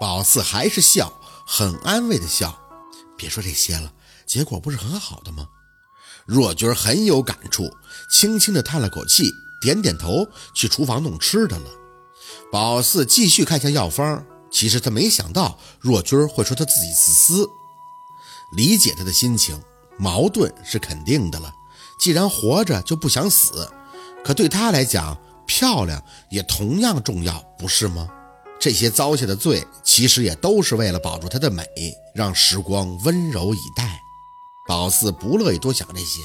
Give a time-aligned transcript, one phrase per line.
[0.00, 1.12] 宝四还是笑，
[1.46, 2.58] 很安慰的笑。
[3.16, 3.92] 别说这些了，
[4.26, 5.48] 结果不是很好的吗？
[6.26, 7.70] 若君很有感触，
[8.10, 9.30] 轻轻的叹了口气，
[9.60, 11.70] 点点头，去厨房弄吃的了。
[12.50, 17.48] 宝四继续看向药方，其实他没想到若君会说他自己自私，
[18.56, 19.62] 理解他的心情，
[19.96, 21.52] 矛盾是肯定的了。
[22.00, 23.70] 既然活着就不想死，
[24.24, 25.16] 可对他来讲，
[25.46, 28.08] 漂亮也同样重要，不是吗？
[28.58, 31.64] 这些遭下的罪，其实也都是为了保住她的美，
[32.14, 34.00] 让时光温柔以待。
[34.66, 36.22] 宝四不乐意多想这些，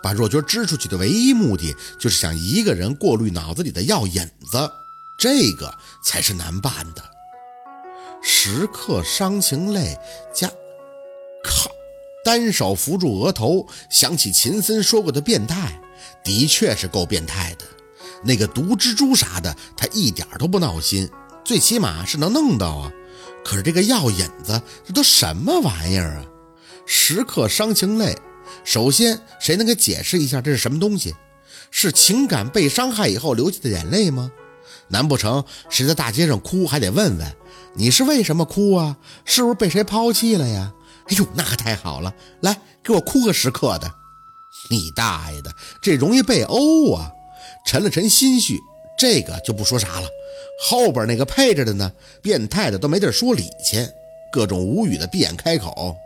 [0.00, 4.70] 把若君支出去的唯一目的，就是想一个人过滤脑子里的药引子，
[5.18, 7.02] 这个才是难办的。
[8.22, 9.98] 时刻伤情泪
[10.32, 10.46] 加，
[11.42, 11.68] 靠，
[12.24, 15.80] 单手扶住额头，想起秦森说过的变态，
[16.22, 17.64] 的确是够变态的。
[18.22, 21.10] 那个毒蜘蛛啥的，他一点都不闹心。
[21.44, 22.92] 最起码是能弄到啊，
[23.44, 26.24] 可是这个药引子，这都什么玩意儿啊？
[26.86, 28.16] 时刻伤情泪，
[28.64, 31.14] 首先谁能给解释一下这是什么东西？
[31.70, 34.30] 是情感被伤害以后流下的眼泪吗？
[34.88, 37.36] 难不成谁在大街上哭还得问问
[37.74, 38.96] 你是为什么哭啊？
[39.24, 40.72] 是不是被谁抛弃了呀？
[41.06, 43.92] 哎呦，那可太好了，来给我哭个时刻的。
[44.70, 47.10] 你大爷的，这容易被殴啊！
[47.66, 48.60] 沉了沉心绪，
[49.02, 50.08] 这个就不说啥了。
[50.68, 51.90] 后边那个配着的呢？
[52.22, 53.84] 变态的都没地儿说理去，
[54.30, 55.96] 各种无语的闭眼开口。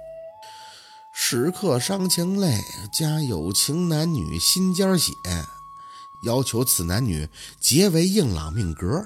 [1.12, 2.58] 时刻伤情泪，
[2.91, 5.12] 加有情男女心尖血，
[6.22, 7.28] 要求此男女
[7.61, 9.05] 结为硬朗命格，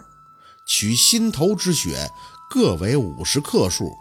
[0.69, 2.13] 取心头之血
[2.49, 3.93] 各为五十克数，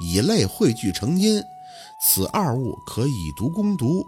[0.00, 1.40] 以泪汇聚成阴。
[2.04, 4.04] 此二物可以毒攻毒，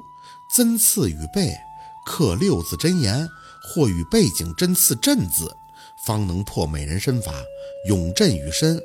[0.57, 1.57] 针刺与背，
[2.05, 3.29] 刻六字真言，
[3.63, 5.55] 或与背景针刺阵字。
[6.07, 7.33] 方能破美人身法，
[7.87, 8.81] 永镇于身。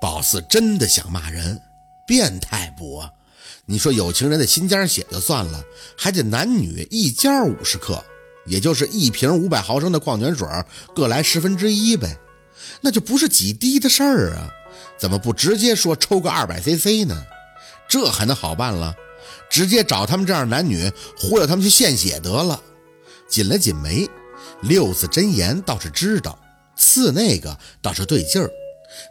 [0.00, 1.60] 宝四真的想骂人，
[2.06, 3.02] 变态不？
[3.64, 5.64] 你说有情人的心尖血就算了，
[5.96, 8.04] 还得男女一家五十克，
[8.44, 10.46] 也就是一瓶五百毫升的矿泉水
[10.94, 12.16] 各来十分之一呗，
[12.82, 14.52] 那就不是几滴的事儿啊！
[14.98, 17.24] 怎么不直接说抽个二百 cc 呢？
[17.88, 18.94] 这还能好办了？
[19.50, 22.60] 直接找他们这样男女，忽悠他们去献血得了。
[23.28, 24.08] 紧了紧眉。
[24.62, 26.38] 六字真言倒是知道，
[26.76, 28.50] 刺那个倒是对劲儿。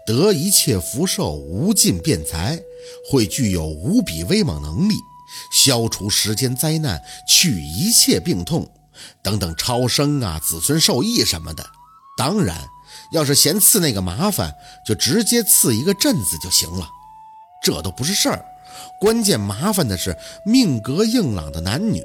[0.07, 2.59] 得一切福寿无尽辩财，
[3.09, 4.95] 会具有无比威猛能力，
[5.51, 8.67] 消除时间灾难，去一切病痛，
[9.21, 11.67] 等等超生啊，子孙受益什么的。
[12.17, 12.57] 当然，
[13.11, 14.55] 要是嫌刺那个麻烦，
[14.87, 16.89] 就直接刺一个镇子就行了，
[17.61, 18.43] 这都不是事儿。
[18.99, 22.03] 关键麻烦的是，命格硬朗的男女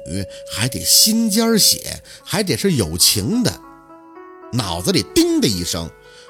[0.51, 3.59] 还得心尖儿血，还得是有情的。
[4.53, 5.89] 脑子里叮的一声，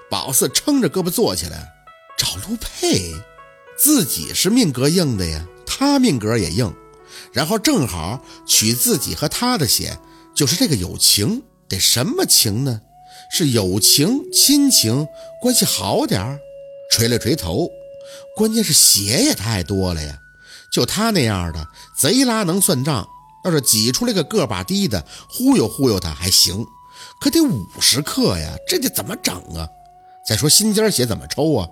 [0.10, 1.72] 宝四撑着胳膊坐起来，
[2.18, 3.14] 找陆佩，
[3.78, 6.74] 自己是命格硬的呀，他命格也硬，
[7.34, 9.98] 然后正好取自己和他的血，
[10.36, 12.82] 就是这个有情，得什么情呢？
[13.34, 15.08] 是友情、亲情
[15.42, 16.40] 关系好点儿。
[16.92, 17.70] 垂了垂头，
[18.36, 20.20] 关键是血也太多了呀。
[20.72, 23.08] 就他那样的贼拉能算账，
[23.44, 26.66] 要是挤出来个个把低的忽悠忽悠他还行，
[27.20, 29.68] 可得五十克呀，这得怎么整啊？
[30.26, 31.68] 再说心尖血怎么抽啊？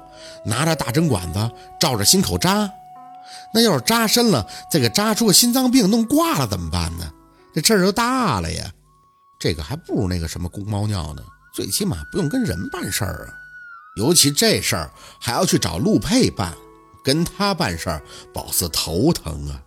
[0.45, 2.69] 拿着大针管子照着心口扎，
[3.53, 7.09] 那要是扎深了，再给扎出个心脏病弄挂了怎么办呢？
[7.53, 8.69] 这事儿就大了呀！
[9.39, 11.23] 这个还不如那个什么公猫尿呢，
[11.53, 13.33] 最起码不用跟人办事儿啊，
[13.95, 16.53] 尤其这事儿还要去找陆佩办。
[17.03, 19.61] 跟他办事儿，宝四头疼啊，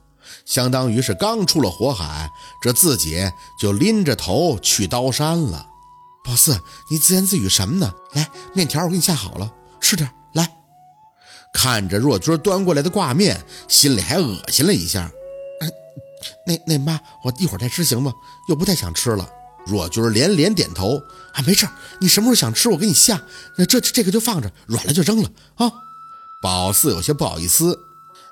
[0.44, 2.31] 相当于是刚出了火海，
[2.62, 5.66] 这自己就拎着头去刀山了。
[6.25, 7.93] 宝四，你自言自语什么呢？
[8.12, 10.09] 来，面条我给你下好了，吃点。
[10.34, 10.48] 来，
[11.53, 15.10] 看着若君端过来的挂面，心里还恶心了一下。
[16.47, 18.12] 那那妈，我一会儿再吃行吗？
[18.49, 19.28] 又不太想吃了。
[19.66, 20.97] 若君连连点头，
[21.34, 21.69] 啊，没事
[22.00, 23.20] 你什么时候想吃，我给你下。
[23.56, 25.72] 那这这个就放着，软了就扔了啊。
[26.43, 27.79] 宝四有些不好意思，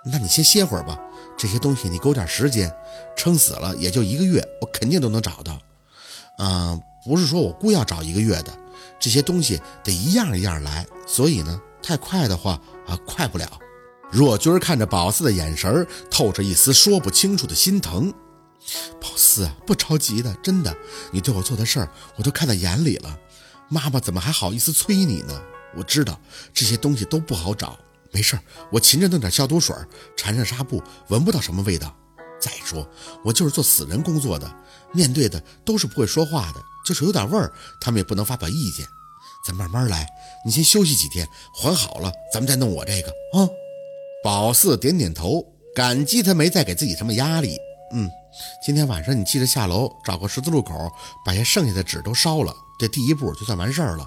[0.05, 0.99] 那你先歇会儿吧。
[1.39, 2.71] 这些东西你给我点时间，
[3.17, 5.57] 撑死了也就一个月，我肯定都能找到。
[6.39, 8.53] 嗯，不是说我故要找一个月的，
[8.99, 13.49] 这些东西得一样一样来，所以呢，太快的话啊，快不了。
[14.11, 18.13] 若君看着宝四的眼神透着一丝说不清楚的心疼。
[19.01, 20.77] 宝四啊，不着急的，真的，
[21.13, 23.17] 你对我做的事儿我都看在眼里了。
[23.69, 25.41] 妈妈怎么还好意思催你呢？
[25.77, 26.21] 我知道
[26.53, 27.79] 这些东西都不好找。
[28.13, 28.39] 没事
[28.73, 29.75] 我勤着弄点消毒水，
[30.17, 31.95] 缠上纱布，闻不到什么味道。
[32.41, 32.89] 再说，
[33.23, 34.51] 我就是做死人工作的，
[34.93, 38.87] 面对的都是不会说话的，就是有点味儿，他们也不能发表意见。
[39.47, 40.09] 咱慢慢来，
[40.45, 43.49] 你先休息几天，缓好了，咱们再弄我这个啊。
[44.25, 47.57] 宝四点点头，感激他没再给自己什么压力。
[47.93, 48.09] 嗯，
[48.65, 50.91] 今天晚上你记得下楼找个十字路口，
[51.25, 54.07] 把些剩下的纸都烧了，这第一步就算完事儿了。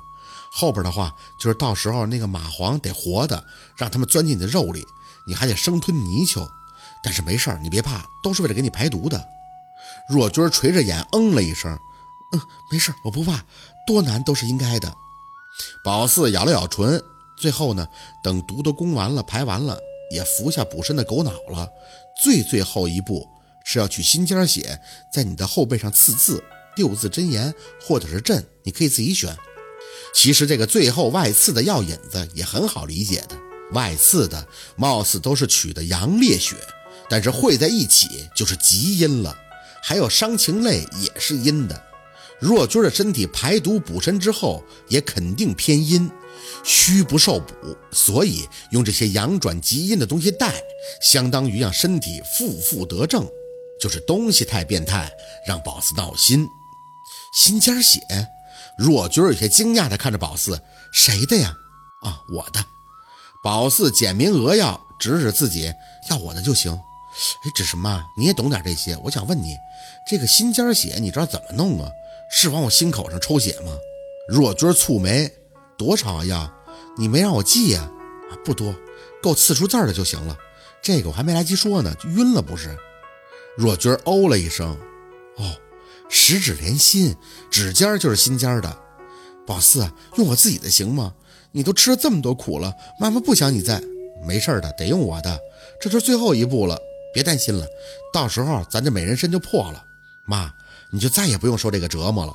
[0.55, 3.43] 后边的话就是到时候那个蚂蟥得活的，
[3.75, 4.85] 让他们钻进你的肉里，
[5.25, 6.47] 你还得生吞泥鳅。
[7.03, 9.27] 但是没事儿，你别怕，都是为了给你排毒的。
[10.07, 11.77] 若军垂着眼嗯了一声，
[12.33, 12.41] 嗯，
[12.71, 13.43] 没事，我不怕，
[13.87, 14.95] 多难都是应该的。
[15.83, 17.01] 宝四咬了咬唇，
[17.35, 17.87] 最后呢，
[18.23, 19.77] 等毒都攻完了，排完了。
[20.11, 21.67] 也服下补身的狗脑了，
[22.21, 23.27] 最最后一步
[23.65, 24.79] 是要取心尖血，
[25.11, 26.43] 在你的后背上刺字
[26.75, 27.51] 六字真言
[27.81, 29.35] 或者是阵，你可以自己选。
[30.13, 33.35] 其实这个最后外刺的药引子也很好理解的，
[33.71, 36.55] 外刺的貌似都是取的阳烈血，
[37.09, 39.35] 但是汇在一起就是极阴了。
[39.81, 41.83] 还有伤情泪也是阴的，
[42.39, 46.09] 若君的身体排毒补身之后也肯定偏阴。
[46.63, 47.53] 虚不受补，
[47.91, 50.53] 所以用这些阳转极阴的东西带，
[51.01, 53.27] 相当于让身体负负得正。
[53.81, 55.11] 就是东西太变态，
[55.45, 56.47] 让宝四闹心。
[57.35, 57.99] 心尖血，
[58.77, 60.61] 若君有些惊讶地看着宝四，
[60.91, 61.55] 谁的呀？
[62.01, 62.63] 啊，我的。
[63.43, 65.73] 宝四简明扼要，指指自己，
[66.09, 66.71] 要我的就行。
[66.73, 69.55] 哎，只是妈，你也懂点这些，我想问你，
[70.09, 71.89] 这个心尖血你知道怎么弄啊？
[72.31, 73.71] 是往我心口上抽血吗？
[74.27, 75.31] 若君蹙眉。
[75.75, 76.51] 多少啊药？
[76.97, 77.81] 你没让我记呀？
[78.31, 78.73] 啊，不多，
[79.21, 80.37] 够刺出字儿的就行了。
[80.81, 82.77] 这个我还没来及说呢，晕了不是？
[83.57, 84.77] 若君哦了一声，
[85.37, 85.55] 哦，
[86.09, 87.15] 十指连心，
[87.49, 88.77] 指尖就是心尖的。
[89.45, 91.13] 宝四，用我自己的行吗？
[91.51, 93.81] 你都吃了这么多苦了，妈妈不想你在。
[94.25, 95.39] 没事的，得用我的，
[95.81, 96.79] 这是最后一步了，
[97.13, 97.65] 别担心了，
[98.13, 99.83] 到时候咱这美人参就破了。
[100.25, 100.49] 妈，
[100.91, 102.33] 你就再也不用受这个折磨了。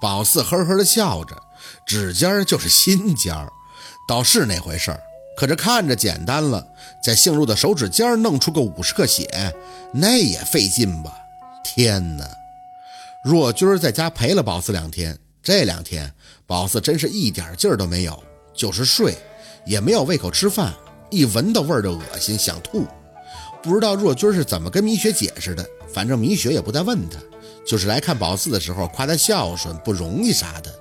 [0.00, 1.34] 宝四呵呵的笑着，
[1.86, 3.50] 指尖就是心尖儿，
[4.06, 5.00] 倒是那回事儿。
[5.36, 6.66] 可这看着简单了，
[7.02, 9.54] 在姓陆的手指尖弄出个五十克血，
[9.94, 11.10] 那也费劲吧？
[11.64, 12.28] 天哪！
[13.24, 16.12] 若军在家陪了宝四两天，这两天
[16.44, 18.20] 宝四真是一点劲儿都没有，
[18.52, 19.16] 就是睡，
[19.64, 20.74] 也没有胃口吃饭，
[21.08, 22.84] 一闻到味儿就恶心想吐。
[23.62, 25.64] 不知道若军是怎么跟米雪解释的，
[25.94, 27.16] 反正米雪也不再问他。
[27.64, 30.74] 就是来看宝四的时候，夸他孝顺不容易啥的。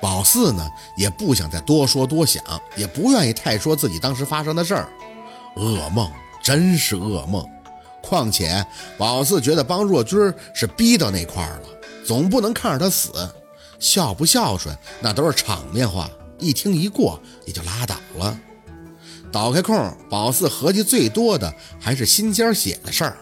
[0.00, 0.66] 宝四呢，
[0.96, 2.42] 也不想再多说多想，
[2.76, 4.88] 也不愿意太说自己当时发生的事儿。
[5.54, 6.10] 噩梦，
[6.42, 7.48] 真是噩梦。
[8.08, 8.64] 况且
[8.96, 11.68] 宝四觉得帮若君是逼到那块儿了，
[12.06, 13.10] 总不能看着他死。
[13.78, 18.38] 孝不孝顺，那都是场面话，一听一过也就拉倒了。
[19.30, 23.18] 倒开空，宝四合计最多的还是心尖血的事儿，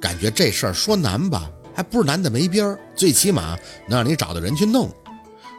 [0.00, 1.50] 感觉这事儿说难吧。
[1.74, 3.58] 还不是难的没边儿，最起码
[3.88, 4.88] 能让你找到人去弄。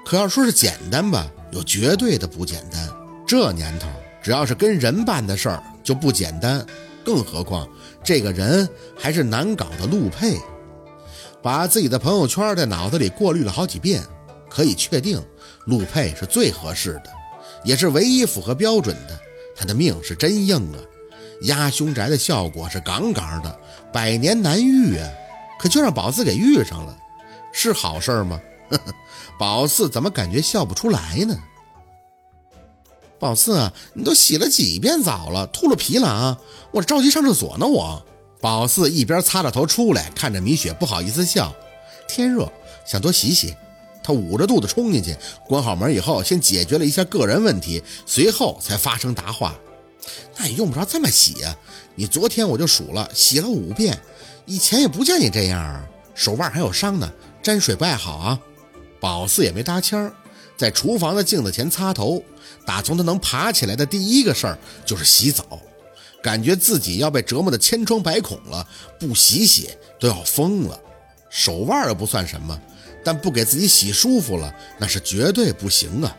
[0.06, 2.90] 可要说是简单吧，有绝对的不简单。
[3.28, 3.88] 这年头，
[4.22, 6.66] 只要是跟人办的事儿就不简单，
[7.04, 7.68] 更何况
[8.04, 8.68] 这个人
[8.98, 10.38] 还是难搞的陆佩。
[11.42, 14.04] 把自己的朋友圈在脑子里过滤了好几遍，
[14.50, 15.22] 可以确定
[15.66, 17.10] 陆佩是最合适的，
[17.64, 19.20] 也是唯一符合标准的。
[19.56, 20.80] 他的命是真硬啊，
[21.44, 23.60] 压凶宅的效果是杠杠的，
[23.92, 25.10] 百年难遇啊。
[25.60, 26.98] 可就让宝四给遇上了，
[27.52, 28.40] 是好事吗？
[28.70, 28.94] 呵 呵
[29.38, 31.38] 宝四怎么感觉笑不出来呢？
[33.20, 36.38] 宝四，你都洗了几遍澡了，秃噜皮了啊！
[36.72, 37.66] 我着急上厕所呢。
[37.66, 38.06] 我
[38.42, 41.56] 宝四一边擦着头出来，看着米雪不好意思笑。
[42.08, 42.52] 天热，
[42.86, 43.56] 想多洗洗。
[44.04, 45.16] 他捂着肚子冲进去，
[45.48, 49.56] 关好门以后，先解决了一下个人问题，随后才发声答话。
[50.38, 51.56] 那也用不着这么洗呀，
[51.96, 53.98] 你昨天我就数了，洗了五遍。
[54.46, 57.10] 以前也不见你这样啊，手腕还有伤呢，
[57.42, 58.38] 沾水不爱好啊。
[59.00, 60.14] 宝四也没搭腔，
[60.58, 62.24] 在厨房的镜子前擦头。
[62.66, 65.46] 打从他能爬起来的第一个事儿就是洗澡，
[66.22, 68.66] 感觉自己要被折磨的千疮百孔了，
[69.00, 69.70] 不洗洗
[70.00, 70.80] 都要疯了。
[71.30, 72.58] 手腕又不算什么，
[73.04, 76.18] 但不给自己洗舒服了，那是绝对不行啊。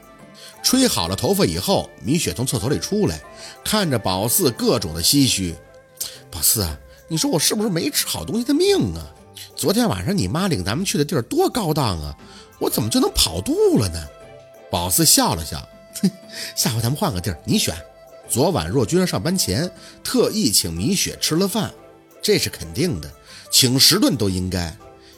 [0.63, 3.23] 吹好了头发以后，米雪从厕所里出来，
[3.65, 5.55] 看着宝四各种的唏嘘。
[6.31, 6.79] 宝四啊。
[7.07, 9.07] 你说我是不是没吃好东西的命啊？
[9.55, 12.17] 昨天晚上你妈领咱们去的地儿多高档啊，
[12.59, 13.99] 我怎么就能跑肚了呢？
[14.75, 15.69] 宝四笑了笑，
[16.03, 16.11] 哼，
[16.57, 17.77] 下回咱们换个地儿，你选。
[18.29, 19.71] 昨晚若君上班前
[20.03, 21.73] 特意请米雪吃了饭，
[22.21, 23.09] 这是肯定的，
[23.53, 24.77] 请十顿都应该。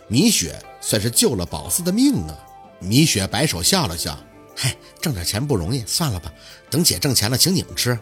[0.09, 2.39] 米雪算是救了宝四的命啊。
[2.81, 4.23] 米雪摆手笑了笑，
[4.55, 6.31] 嗨，挣点钱不容易，算了吧，
[6.69, 7.99] 等姐挣钱了请你们吃。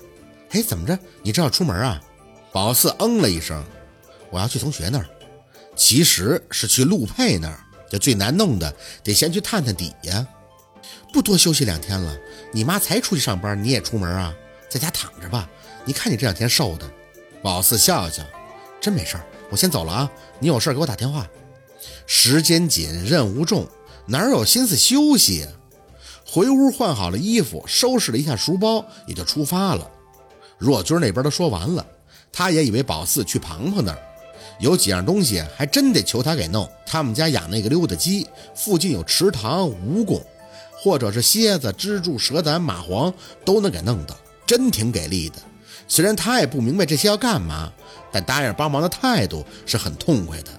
[0.51, 0.99] 哎，怎么着？
[1.23, 2.03] 你这要出门啊？
[2.51, 3.65] 宝四嗯了一声，
[4.29, 5.07] 我要去同学那儿，
[5.77, 7.61] 其实是去陆佩那儿。
[7.89, 10.27] 这最难弄的，得先去探探底呀。
[11.15, 12.19] 不多休息两天了？
[12.51, 14.35] 你妈才出去上班，你也出门啊？
[14.69, 15.49] 在家躺着吧。
[15.85, 16.91] 你看你这两天瘦的。
[17.41, 18.25] 宝四笑笑，
[18.81, 20.11] 真没事儿，我先走了啊。
[20.41, 21.25] 你有事给我打电话。
[22.05, 23.65] 时间紧，任务重，
[24.07, 25.49] 哪有心思休息呀？
[26.27, 29.89] 回屋换好了衣服，收拾了一下书包，也就出发了。
[30.59, 31.87] 若军那边都说完了，
[32.33, 33.99] 他也以为宝四去庞庞那儿，
[34.59, 36.69] 有几样东西还真得求他给弄。
[36.85, 40.21] 他们家养那个溜达鸡，附近有池塘、蜈蚣，
[40.85, 43.11] 或者是蝎子、蜘蛛、蛇胆、蚂蟥，
[43.43, 44.15] 都能给弄到，
[44.45, 45.37] 真挺给力的。
[45.89, 47.73] 虽然他也不明白这些要干嘛，
[48.13, 50.51] 但答应帮忙的态度是很痛快的。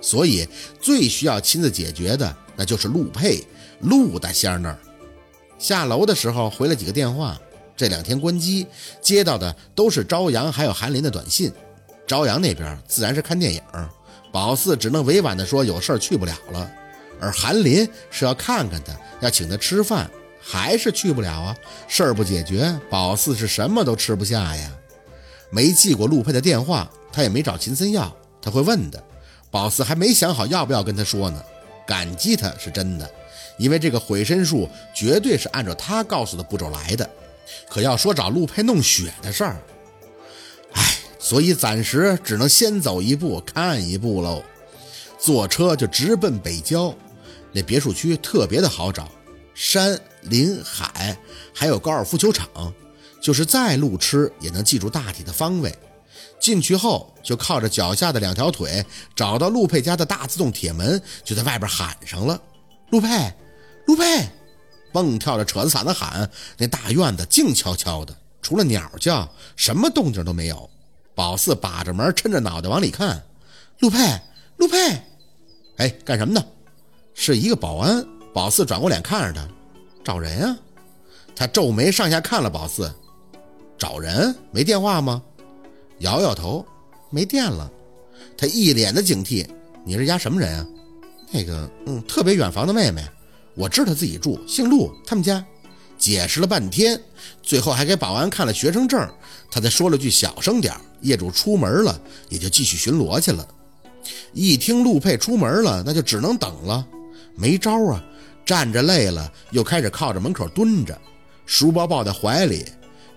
[0.00, 0.46] 所以
[0.80, 3.44] 最需要亲自解决的，那就是陆佩、
[3.80, 4.78] 陆大仙那儿。
[5.58, 7.36] 下楼的时候回了几个电话，
[7.76, 8.64] 这两天关机，
[9.00, 11.52] 接到的都是朝阳还有韩林的短信。
[12.06, 13.60] 朝阳那边自然是看电影，
[14.30, 16.70] 宝四只能委婉的说有事去不了了。
[17.22, 20.10] 而韩林是要看看他，要请他吃饭，
[20.42, 21.56] 还是去不了啊？
[21.86, 24.72] 事儿不解决，宝四是什么都吃不下呀。
[25.48, 29.00] 没记过陆佩的电话，他也没找秦森要，他会问的。
[29.52, 31.40] 宝四还没想好要不要跟他说呢，
[31.86, 33.08] 感激他是真的。
[33.58, 37.08] 因为这个毁身术绝对是按照他告诉的步骤来的，
[37.68, 39.56] 可要说找陆佩弄血的事儿，
[40.72, 44.42] 唉，所以暂时只能先走一步看一步喽。
[45.18, 46.92] 坐车就直奔北郊，
[47.52, 49.10] 那别墅区特别的好找，
[49.54, 51.16] 山林海，
[51.54, 52.48] 还有高尔夫球场，
[53.20, 55.72] 就是再路痴也能记住大体的方位。
[56.40, 62.40] 进去后就靠着脚下的两条腿找到陆佩家的大自动铁门，就在外边喊上了
[62.90, 63.08] ：“陆佩。”
[63.86, 64.28] 陆佩，
[64.92, 70.70] 蹦跳着扯着嗓子喊，那大院子静悄悄的，除了鸟叫，什么动静都没有。
[71.14, 73.22] 宝四把着门，抻着脑袋往里看。
[73.80, 73.98] 陆佩，
[74.56, 75.02] 陆佩，
[75.78, 76.44] 哎，干什么呢？
[77.14, 78.04] 是一个保安。
[78.32, 79.48] 宝四转过脸看着他，
[80.02, 80.56] 找人啊。
[81.34, 82.92] 他皱眉上下看了宝四，
[83.76, 84.34] 找人？
[84.50, 85.22] 没电话吗？
[85.98, 86.64] 摇摇头，
[87.10, 87.70] 没电了。
[88.36, 89.46] 他一脸的警惕，
[89.84, 90.66] 你是家什么人啊？
[91.30, 93.02] 那个，嗯，特别远房的妹妹。
[93.54, 95.44] 我知道自己住，姓陆，他们家
[95.98, 96.98] 解释了半天，
[97.42, 99.06] 最后还给保安看了学生证，
[99.50, 102.00] 他才说了句小声点业主出门了，
[102.30, 103.46] 也就继续巡逻去了。
[104.32, 106.86] 一听陆佩出门了，那就只能等了，
[107.34, 108.02] 没招啊，
[108.44, 110.98] 站着累了，又开始靠着门口蹲着，
[111.46, 112.64] 书包抱在怀里，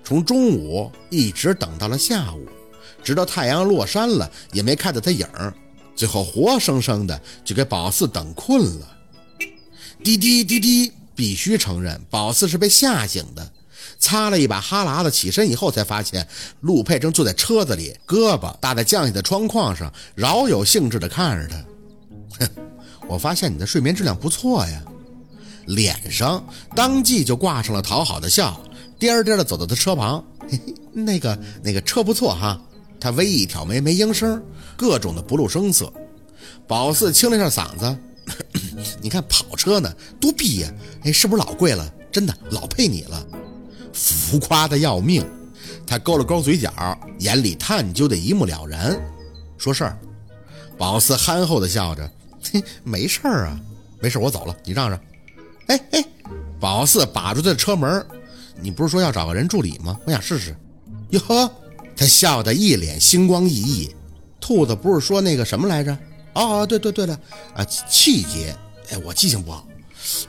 [0.03, 2.47] 从中午一直等到了下午，
[3.03, 5.53] 直到太阳落山了，也没看到他影儿，
[5.95, 8.97] 最后活生生的就给宝四等困了。
[10.03, 13.51] 滴滴滴滴，必须承认，宝四是被吓醒的。
[13.97, 16.27] 擦了一把哈喇子，起身以后才发现，
[16.61, 22.45] 陆佩正坐在车子里，胳膊搭在降下的窗框上，饶有兴致地看着他。
[22.45, 22.49] 哼，
[23.07, 24.83] 我发现你的睡眠质量不错呀。
[25.65, 26.45] 脸上
[26.75, 28.59] 当即就挂上了讨好的笑，
[28.99, 30.23] 颠颠的走到他车旁。
[30.47, 32.61] 嘿嘿，那个那个车不错哈。
[32.99, 34.41] 他微一挑眉，没应声，
[34.77, 35.91] 各种的不露声色。
[36.67, 37.97] 宝四清了一下嗓子。
[39.01, 40.73] 你看跑车呢，多逼呀！
[41.03, 41.91] 哎，是不是老贵了？
[42.11, 43.25] 真的老配你了，
[43.93, 45.23] 浮夸的要命。
[45.85, 46.71] 他勾了勾嘴角，
[47.19, 48.99] 眼里探究的一目了然。
[49.57, 49.99] 说事儿，
[50.77, 52.09] 宝四憨厚的笑着，
[52.83, 53.59] 没事儿啊，
[54.01, 54.99] 没事儿，我走了，你让让。
[55.67, 56.05] 哎哎，
[56.59, 58.05] 宝四把住他的车门，
[58.61, 59.99] 你不是说要找个人助理吗？
[60.05, 60.55] 我想试试。
[61.09, 61.51] 哟呵，
[61.95, 63.95] 他笑得一脸星光熠熠。
[64.39, 65.97] 兔子不是说那个什么来着？
[66.33, 67.19] 哦，对对对了，
[67.55, 68.55] 啊，气节，
[68.89, 69.67] 哎，我记性不好，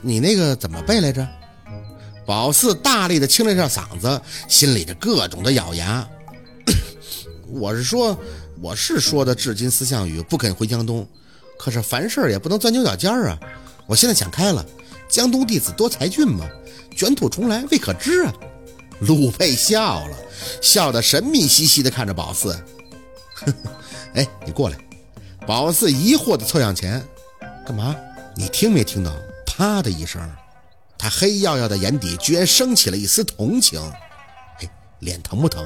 [0.01, 1.27] 你那个怎么背来着？
[2.25, 6.07] 宝四大力的清了一下嗓子，心里的各种的咬牙。
[7.47, 8.17] 我是说，
[8.59, 11.07] 我是说的至今思项羽不肯回江东，
[11.57, 13.39] 可是凡事也不能钻牛角尖儿啊。
[13.85, 14.65] 我现在想开了，
[15.09, 16.45] 江东弟子多才俊嘛，
[16.95, 18.33] 卷土重来未可知啊。
[19.01, 20.17] 陆佩笑了
[20.61, 22.53] 笑得神秘兮兮的看着宝四，
[23.33, 23.53] 呵呵
[24.13, 24.77] 哎，你过来。
[25.45, 27.01] 宝四疑惑地凑向前，
[27.65, 27.95] 干嘛？
[28.35, 29.11] 你听没听到？
[29.45, 30.21] 啪的一声，
[30.99, 33.81] 他黑耀耀的眼底居然升起了一丝同情。
[34.57, 35.65] 嘿，脸疼不疼？